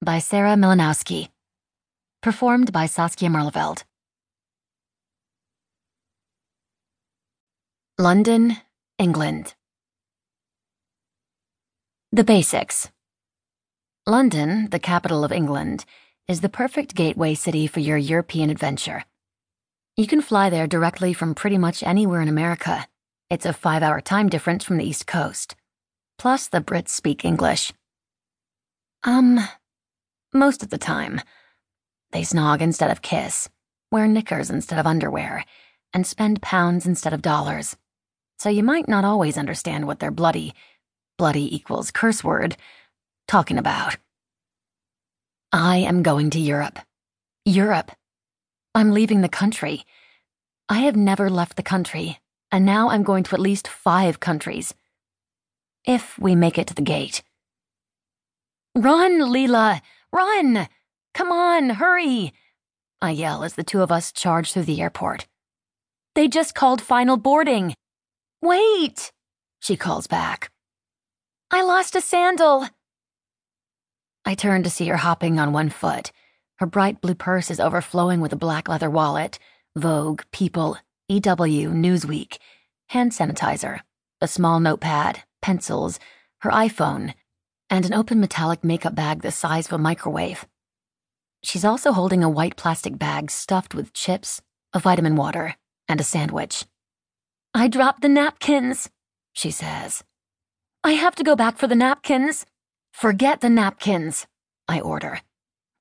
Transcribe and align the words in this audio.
by 0.00 0.20
Sarah 0.20 0.54
Mlynowski. 0.54 1.28
Performed 2.22 2.72
by 2.72 2.86
Saskia 2.86 3.28
Maarleveld. 3.28 3.82
London, 7.98 8.56
England. 8.98 9.54
The 12.12 12.24
basics. 12.24 12.90
London, 14.06 14.68
the 14.70 14.78
capital 14.78 15.24
of 15.24 15.32
England, 15.32 15.84
is 16.28 16.40
the 16.40 16.48
perfect 16.48 16.94
gateway 16.94 17.34
city 17.34 17.66
for 17.66 17.80
your 17.80 17.98
European 17.98 18.50
adventure. 18.50 19.04
You 19.96 20.06
can 20.06 20.22
fly 20.22 20.48
there 20.48 20.68
directly 20.68 21.12
from 21.12 21.34
pretty 21.34 21.58
much 21.58 21.82
anywhere 21.82 22.20
in 22.20 22.28
America. 22.28 22.86
It's 23.30 23.46
a 23.46 23.52
five 23.52 23.82
hour 23.82 24.00
time 24.00 24.28
difference 24.28 24.64
from 24.64 24.78
the 24.78 24.84
East 24.84 25.06
Coast. 25.06 25.56
Plus, 26.18 26.46
the 26.46 26.60
Brits 26.60 26.90
speak 26.90 27.24
English. 27.24 27.72
Um, 29.04 29.40
most 30.32 30.62
of 30.62 30.70
the 30.70 30.78
time. 30.78 31.20
They 32.12 32.22
snog 32.22 32.60
instead 32.60 32.90
of 32.90 33.02
kiss, 33.02 33.48
wear 33.90 34.06
knickers 34.06 34.50
instead 34.50 34.78
of 34.78 34.86
underwear, 34.86 35.44
and 35.92 36.06
spend 36.06 36.42
pounds 36.42 36.86
instead 36.86 37.12
of 37.12 37.22
dollars. 37.22 37.76
So 38.38 38.48
you 38.48 38.62
might 38.62 38.88
not 38.88 39.04
always 39.04 39.36
understand 39.36 39.86
what 39.86 39.98
their 39.98 40.10
bloody, 40.10 40.54
bloody 41.16 41.54
equals 41.54 41.90
curse 41.90 42.22
word, 42.22 42.56
talking 43.26 43.58
about. 43.58 43.96
I 45.52 45.78
am 45.78 46.02
going 46.02 46.30
to 46.30 46.38
Europe. 46.38 46.78
Europe. 47.44 47.90
I'm 48.74 48.92
leaving 48.92 49.22
the 49.22 49.28
country. 49.28 49.84
I 50.68 50.80
have 50.80 50.96
never 50.96 51.30
left 51.30 51.56
the 51.56 51.62
country, 51.62 52.20
and 52.52 52.64
now 52.64 52.90
I'm 52.90 53.02
going 53.02 53.24
to 53.24 53.34
at 53.34 53.40
least 53.40 53.66
five 53.66 54.20
countries. 54.20 54.74
If 55.86 56.18
we 56.18 56.34
make 56.34 56.58
it 56.58 56.66
to 56.66 56.74
the 56.74 56.82
gate. 56.82 57.22
Run, 58.74 59.20
Leela! 59.20 59.80
Run! 60.12 60.68
Come 61.14 61.32
on, 61.32 61.70
hurry! 61.70 62.32
I 63.00 63.10
yell 63.10 63.44
as 63.44 63.54
the 63.54 63.64
two 63.64 63.82
of 63.82 63.92
us 63.92 64.12
charge 64.12 64.52
through 64.52 64.64
the 64.64 64.80
airport. 64.80 65.26
They 66.14 66.28
just 66.28 66.54
called 66.54 66.80
final 66.80 67.16
boarding. 67.16 67.74
Wait! 68.42 69.12
She 69.60 69.76
calls 69.76 70.06
back. 70.06 70.50
I 71.50 71.62
lost 71.62 71.94
a 71.94 72.00
sandal. 72.00 72.68
I 74.24 74.34
turn 74.34 74.62
to 74.64 74.70
see 74.70 74.88
her 74.88 74.96
hopping 74.96 75.38
on 75.38 75.52
one 75.52 75.70
foot. 75.70 76.12
Her 76.56 76.66
bright 76.66 77.00
blue 77.00 77.14
purse 77.14 77.50
is 77.50 77.60
overflowing 77.60 78.20
with 78.20 78.32
a 78.32 78.36
black 78.36 78.68
leather 78.68 78.90
wallet, 78.90 79.38
Vogue, 79.76 80.22
People, 80.32 80.76
EW, 81.08 81.70
Newsweek, 81.70 82.38
hand 82.88 83.12
sanitizer, 83.12 83.80
a 84.20 84.28
small 84.28 84.60
notepad, 84.60 85.22
pencils, 85.40 86.00
her 86.40 86.50
iPhone, 86.50 87.14
and 87.70 87.84
an 87.84 87.94
open 87.94 88.20
metallic 88.20 88.64
makeup 88.64 88.94
bag 88.94 89.22
the 89.22 89.30
size 89.30 89.66
of 89.66 89.72
a 89.72 89.78
microwave. 89.78 90.46
She's 91.42 91.64
also 91.64 91.92
holding 91.92 92.24
a 92.24 92.30
white 92.30 92.56
plastic 92.56 92.98
bag 92.98 93.30
stuffed 93.30 93.74
with 93.74 93.92
chips, 93.92 94.42
a 94.72 94.80
vitamin 94.80 95.16
water, 95.16 95.56
and 95.88 96.00
a 96.00 96.04
sandwich. 96.04 96.64
I 97.54 97.68
dropped 97.68 98.02
the 98.02 98.08
napkins, 98.08 98.90
she 99.32 99.50
says. 99.50 100.02
I 100.84 100.92
have 100.92 101.14
to 101.16 101.24
go 101.24 101.36
back 101.36 101.58
for 101.58 101.66
the 101.66 101.74
napkins. 101.74 102.46
Forget 102.92 103.40
the 103.40 103.50
napkins, 103.50 104.26
I 104.66 104.80
order. 104.80 105.20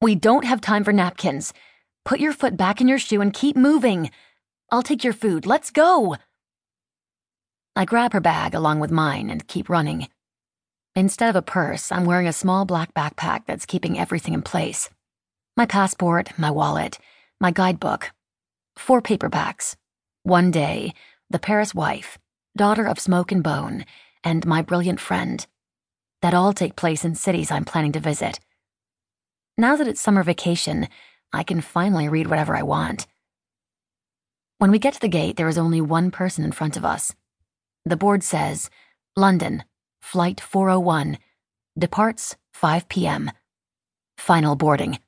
We 0.00 0.14
don't 0.14 0.44
have 0.44 0.60
time 0.60 0.84
for 0.84 0.92
napkins. 0.92 1.52
Put 2.04 2.20
your 2.20 2.32
foot 2.32 2.56
back 2.56 2.80
in 2.80 2.88
your 2.88 2.98
shoe 2.98 3.20
and 3.20 3.32
keep 3.32 3.56
moving. 3.56 4.10
I'll 4.70 4.82
take 4.82 5.04
your 5.04 5.12
food. 5.12 5.46
Let's 5.46 5.70
go. 5.70 6.16
I 7.76 7.84
grab 7.84 8.12
her 8.12 8.20
bag 8.20 8.54
along 8.54 8.80
with 8.80 8.90
mine 8.90 9.30
and 9.30 9.48
keep 9.48 9.68
running. 9.68 10.08
Instead 10.96 11.30
of 11.30 11.36
a 11.36 11.42
purse, 11.42 11.90
I'm 11.90 12.04
wearing 12.04 12.28
a 12.28 12.32
small 12.32 12.64
black 12.64 12.94
backpack 12.94 13.46
that's 13.46 13.66
keeping 13.66 13.98
everything 13.98 14.34
in 14.34 14.42
place 14.42 14.90
my 15.56 15.66
passport, 15.66 16.36
my 16.36 16.50
wallet, 16.50 16.98
my 17.40 17.52
guidebook, 17.52 18.10
four 18.76 19.00
paperbacks, 19.00 19.76
One 20.24 20.50
Day, 20.50 20.92
The 21.30 21.38
Paris 21.38 21.72
Wife, 21.72 22.18
Daughter 22.56 22.86
of 22.86 22.98
Smoke 22.98 23.30
and 23.30 23.40
Bone, 23.40 23.84
and 24.24 24.44
My 24.44 24.62
Brilliant 24.62 24.98
Friend. 24.98 25.46
That 26.22 26.34
all 26.34 26.52
take 26.52 26.74
place 26.74 27.04
in 27.04 27.14
cities 27.14 27.52
I'm 27.52 27.64
planning 27.64 27.92
to 27.92 28.00
visit. 28.00 28.40
Now 29.56 29.76
that 29.76 29.86
it's 29.86 30.00
summer 30.00 30.24
vacation, 30.24 30.88
I 31.32 31.44
can 31.44 31.60
finally 31.60 32.08
read 32.08 32.26
whatever 32.26 32.56
I 32.56 32.62
want. 32.64 33.06
When 34.58 34.72
we 34.72 34.80
get 34.80 34.94
to 34.94 35.00
the 35.00 35.08
gate, 35.08 35.36
there 35.36 35.48
is 35.48 35.58
only 35.58 35.80
one 35.80 36.10
person 36.10 36.44
in 36.44 36.50
front 36.50 36.76
of 36.76 36.84
us. 36.84 37.14
The 37.84 37.96
board 37.96 38.24
says, 38.24 38.70
London, 39.14 39.62
Flight 40.04 40.38
401, 40.38 41.18
departs 41.76 42.36
5 42.52 42.88
p.m. 42.88 43.32
Final 44.18 44.54
boarding. 44.54 44.98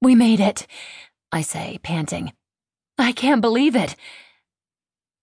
We 0.00 0.14
made 0.14 0.40
it, 0.40 0.66
I 1.32 1.40
say, 1.40 1.80
panting. 1.82 2.32
I 2.98 3.10
can't 3.12 3.40
believe 3.40 3.74
it. 3.74 3.96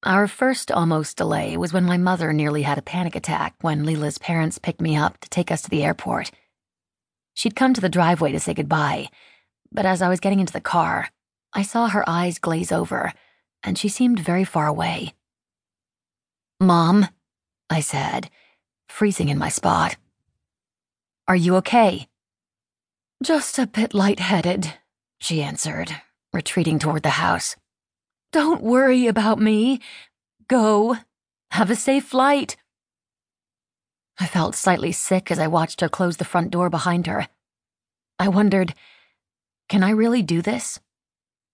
Our 0.04 0.28
first 0.28 0.72
almost 0.72 1.16
delay 1.16 1.56
was 1.56 1.72
when 1.72 1.86
my 1.86 1.96
mother 1.96 2.34
nearly 2.34 2.64
had 2.64 2.78
a 2.80 2.82
panic 2.82 3.16
attack 3.16 3.54
when 3.62 3.86
Leela's 3.86 4.18
parents 4.18 4.58
picked 4.58 4.82
me 4.82 4.98
up 4.98 5.20
to 5.20 5.30
take 5.30 5.52
us 5.52 5.62
to 5.62 5.70
the 5.70 5.84
airport. 5.84 6.32
She'd 7.36 7.56
come 7.56 7.74
to 7.76 7.82
the 7.82 7.88
driveway 7.88 8.32
to 8.34 8.40
say 8.40 8.56
goodbye, 8.56 9.10
but 9.72 9.86
as 9.86 10.02
I 10.02 10.10
was 10.10 10.20
getting 10.20 10.40
into 10.42 10.54
the 10.54 10.60
car, 10.60 11.10
I 11.54 11.62
saw 11.62 11.88
her 11.88 12.04
eyes 12.10 12.40
glaze 12.40 12.72
over, 12.72 13.14
and 13.62 13.78
she 13.78 13.88
seemed 13.88 14.20
very 14.20 14.44
far 14.44 14.66
away. 14.66 15.14
Mom, 16.60 17.08
I 17.74 17.80
said, 17.80 18.30
freezing 18.88 19.30
in 19.30 19.40
my 19.40 19.50
spot. 19.50 19.98
Are 21.28 21.36
you 21.36 21.56
okay? 21.56 22.08
Just 23.24 23.58
a 23.58 23.66
bit 23.66 23.96
light-headed, 23.96 24.72
she 25.20 25.42
answered, 25.42 25.90
retreating 26.32 26.78
toward 26.78 27.02
the 27.02 27.10
house. 27.10 27.56
Don't 28.32 28.62
worry 28.62 29.08
about 29.08 29.40
me. 29.40 29.80
Go. 30.48 30.98
Have 31.50 31.72
a 31.72 31.76
safe 31.76 32.06
flight. 32.06 32.58
I 34.20 34.28
felt 34.28 34.54
slightly 34.54 34.92
sick 34.92 35.32
as 35.32 35.40
I 35.40 35.48
watched 35.48 35.82
her 35.82 35.90
close 35.90 36.18
the 36.18 36.26
front 36.26 36.52
door 36.52 36.70
behind 36.70 37.08
her. 37.08 37.28
I 38.20 38.28
wondered, 38.28 38.76
can 39.68 39.82
I 39.82 39.90
really 39.90 40.22
do 40.22 40.44
this? 40.44 40.80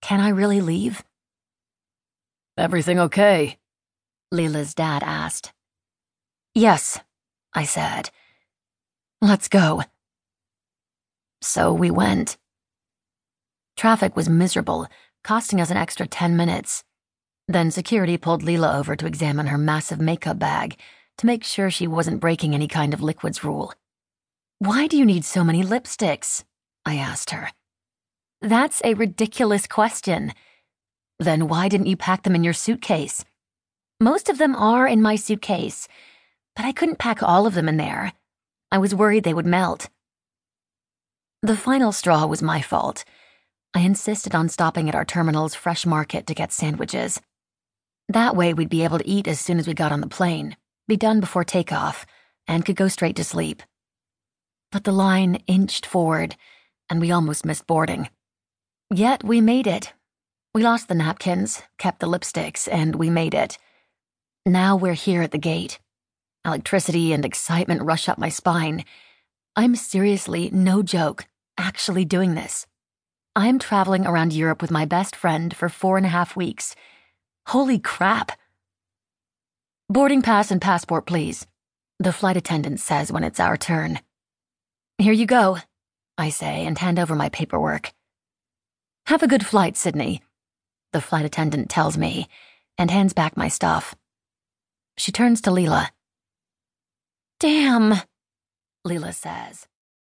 Can 0.02 0.19
I 0.19 0.29
really 0.29 0.59
leave? 0.59 1.02
Everything 2.58 3.00
okay? 3.00 3.58
Leela's 4.34 4.74
dad 4.74 5.02
asked. 5.02 5.53
Yes, 6.59 7.00
I 7.53 7.64
said. 7.64 8.09
Let's 9.22 9.47
go. 9.47 9.84
So 11.42 11.72
we 11.72 11.90
went. 11.90 12.36
Traffic 13.78 14.18
was 14.18 14.28
miserable, 14.28 14.86
costing 15.24 15.62
us 15.62 15.72
an 15.72 15.78
extra 15.78 16.06
10 16.06 16.36
minutes. 16.36 16.84
Then 17.47 17.72
security 17.72 18.18
pulled 18.18 18.44
Leela 18.44 18.78
over 18.78 18.97
to 18.97 19.06
examine 19.06 19.47
her 19.47 19.58
massive 19.58 20.02
makeup 20.02 20.38
bag 20.38 20.78
to 21.20 21.25
make 21.25 21.46
sure 21.46 21.72
she 21.72 21.88
wasn't 21.88 22.20
breaking 22.20 22.53
any 22.53 22.68
kind 22.68 22.94
of 22.94 23.02
liquids 23.02 23.41
rule. 23.41 23.74
Why 24.58 24.88
do 24.88 24.97
you 24.97 25.06
need 25.06 25.24
so 25.24 25.46
many 25.46 25.64
lipsticks? 25.64 26.44
I 26.86 26.96
asked 26.96 27.30
her. 27.30 27.52
That's 28.41 28.81
a 28.84 28.96
ridiculous 28.96 29.66
question. 29.66 30.34
Then 31.20 31.47
why 31.47 31.70
didn't 31.70 31.88
you 31.88 31.96
pack 31.96 32.24
them 32.24 32.36
in 32.36 32.44
your 32.44 32.52
suitcase? 32.52 33.24
Most 34.02 34.28
of 34.28 34.38
them 34.38 34.58
are 34.58 34.86
in 34.86 35.02
my 35.02 35.16
suitcase, 35.16 35.88
but 36.56 36.66
I 36.66 36.72
couldn't 36.72 37.00
pack 37.00 37.24
all 37.24 37.46
of 37.46 37.54
them 37.54 37.70
in 37.70 37.78
there. 37.78 38.14
I 38.72 38.78
was 38.78 38.94
worried 38.94 39.24
they 39.24 39.34
would 39.34 39.46
melt. 39.46 39.90
The 41.42 41.56
final 41.56 41.92
straw 41.92 42.26
was 42.26 42.42
my 42.42 42.62
fault. 42.62 43.06
I 43.74 43.82
insisted 43.82 44.36
on 44.36 44.50
stopping 44.50 44.90
at 44.90 44.96
our 44.96 45.06
terminal's 45.06 45.56
fresh 45.56 45.86
market 45.86 46.28
to 46.28 46.36
get 46.36 46.52
sandwiches. 46.52 47.22
That 48.09 48.36
way, 48.36 48.54
we'd 48.54 48.70
be 48.70 48.84
able 48.84 48.98
to 48.98 49.08
eat 49.08 49.28
as 49.28 49.40
soon 49.40 49.59
as 49.59 49.68
we 49.68 49.74
got 49.74 49.92
on 49.92 50.02
the 50.02 50.08
plane, 50.08 50.58
be 50.88 50.98
done 50.98 51.20
before 51.20 51.44
takeoff, 51.44 52.06
and 52.48 52.66
could 52.66 52.76
go 52.76 52.88
straight 52.88 53.16
to 53.18 53.24
sleep. 53.24 53.62
But 54.72 54.84
the 54.84 54.92
line 54.92 55.44
inched 55.48 55.86
forward, 55.86 56.35
and 56.90 57.00
we 57.00 57.12
almost 57.12 57.46
missed 57.46 57.68
boarding. 57.68 58.09
Yet 58.94 59.23
we 59.23 59.40
made 59.40 59.68
it. 59.68 59.94
We 60.53 60.64
lost 60.64 60.88
the 60.88 60.96
napkins, 60.96 61.62
kept 61.78 62.00
the 62.00 62.08
lipsticks, 62.08 62.68
and 62.72 62.96
we 62.96 63.12
made 63.12 63.35
it. 63.35 63.59
Now 64.46 64.76
we're 64.76 64.94
here 64.94 65.22
at 65.22 65.32
the 65.32 65.38
gate. 65.38 65.79
Electricity 66.46 67.14
and 67.14 67.26
excitement 67.26 67.82
rush 67.82 68.08
up 68.08 68.18
my 68.18 68.30
spine. 68.30 68.86
I'm 69.56 69.76
seriously, 69.76 70.50
no 70.52 70.82
joke, 70.82 71.26
actually 71.58 72.06
doing 72.06 72.36
this. 72.36 72.66
I'm 73.36 73.59
traveling 73.59 74.08
around 74.08 74.34
Europe 74.34 74.62
with 74.62 74.72
my 74.72 74.86
best 74.86 75.16
friend 75.16 75.56
for 75.56 75.70
four 75.70 75.97
and 75.97 76.06
a 76.06 76.09
half 76.09 76.36
weeks. 76.36 76.76
Holy 77.47 77.80
crap. 77.80 78.32
Boarding 79.90 80.22
pass 80.22 80.52
and 80.52 80.62
passport, 80.62 81.06
please, 81.06 81.46
the 82.00 82.14
flight 82.14 82.38
attendant 82.38 82.80
says 82.80 83.12
when 83.12 83.24
it's 83.24 83.40
our 83.40 83.58
turn. 83.58 84.00
Here 84.97 85.14
you 85.14 85.26
go, 85.26 85.58
I 86.18 86.30
say 86.30 86.66
and 86.66 86.78
hand 86.78 87.00
over 87.00 87.16
my 87.16 87.30
paperwork. 87.30 87.92
Have 89.08 89.24
a 89.24 89.28
good 89.28 89.46
flight, 89.46 89.76
Sydney, 89.76 90.22
the 90.92 91.02
flight 91.02 91.26
attendant 91.26 91.70
tells 91.70 91.97
me 91.97 92.28
and 92.78 92.90
hands 92.90 93.14
back 93.14 93.38
my 93.38 93.47
stuff. 93.47 93.96
She 94.97 95.12
turns 95.12 95.42
to 95.42 95.50
Leela. 95.50 95.90
Damn, 97.40 98.02
Leela 98.86 99.14
says. 99.14 99.69